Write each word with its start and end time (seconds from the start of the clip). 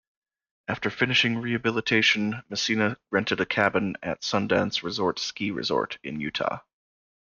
After 0.67 0.89
finishing 0.89 1.37
rehabilitation, 1.37 2.41
Messina 2.49 2.97
rented 3.11 3.39
a 3.39 3.45
cabin 3.45 3.97
at 4.01 4.23
Sundance 4.23 4.81
Resort 4.81 5.19
Ski 5.19 5.51
Resort 5.51 5.99
in 6.01 6.19
Utah. 6.19 6.61